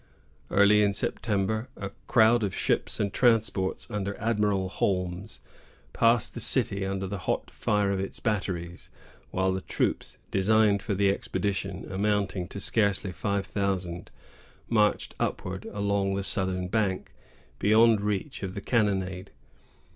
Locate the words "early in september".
0.49-1.69